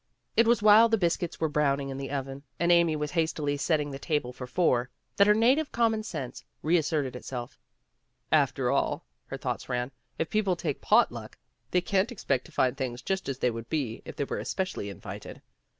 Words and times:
It 0.35 0.47
was 0.47 0.63
while 0.63 0.89
the 0.89 0.97
biscuits 0.97 1.39
were 1.39 1.47
browning 1.47 1.89
in 1.89 1.97
the 1.97 2.09
oven, 2.09 2.41
and 2.59 2.71
Aniy 2.71 2.95
was 2.97 3.11
hastily 3.11 3.55
setting 3.55 3.91
the 3.91 3.99
table 3.99 4.33
for 4.33 4.47
four, 4.47 4.89
that 5.17 5.27
her 5.27 5.35
native 5.35 5.71
common 5.71 6.01
sense 6.01 6.43
re 6.63 6.75
as 6.79 6.89
serted 6.89 7.15
itself. 7.15 7.59
"After 8.31 8.71
all," 8.71 9.05
her 9.27 9.37
thoughts 9.37 9.69
ran, 9.69 9.91
"if 10.17 10.27
people 10.31 10.55
take 10.55 10.81
pot 10.81 11.11
luck, 11.11 11.37
they 11.69 11.81
can't 11.81 12.11
expect 12.11 12.45
to 12.45 12.51
find 12.51 12.75
things 12.75 13.03
just 13.03 13.29
as 13.29 13.37
they 13.37 13.51
would 13.51 13.69
be 13.69 14.01
if 14.03 14.15
they 14.15 14.23
were 14.23 14.39
especially 14.39 14.89
invited. 14.89 15.39